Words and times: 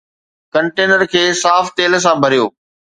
container 0.53 1.01
کي 1.11 1.23
صاف 1.43 1.65
تيل 1.77 1.93
سان 2.03 2.15
ڀريو 2.23 2.45